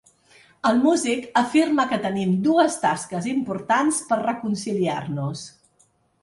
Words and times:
El 0.69 0.79
músic 0.85 1.27
afirma 1.41 1.85
que 1.91 1.99
tenim 2.05 2.31
dues 2.47 2.77
tasques 2.87 3.29
importants 3.35 4.01
per 4.09 4.19
reconciliar-nos. 4.23 5.47